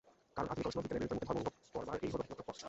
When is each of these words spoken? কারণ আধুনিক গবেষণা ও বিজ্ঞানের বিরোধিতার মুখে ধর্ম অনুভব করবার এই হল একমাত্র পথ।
কারণ 0.35 0.47
আধুনিক 0.53 0.65
গবেষণা 0.65 0.81
ও 0.81 0.83
বিজ্ঞানের 0.83 1.01
বিরোধিতার 1.01 1.17
মুখে 1.17 1.27
ধর্ম 1.27 1.39
অনুভব 1.39 1.73
করবার 1.75 1.97
এই 2.05 2.11
হল 2.13 2.19
একমাত্র 2.23 2.43
পথ। 2.47 2.57